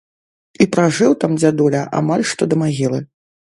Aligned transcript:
І 0.63 0.65
пражыў 0.75 1.11
там 1.25 1.31
дзядуля 1.41 1.81
амаль 2.01 2.27
што 2.33 2.51
да 2.55 2.61
магілы. 2.65 2.99